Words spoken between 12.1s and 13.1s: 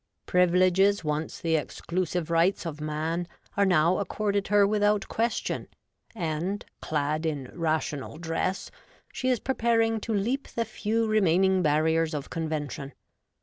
of convention.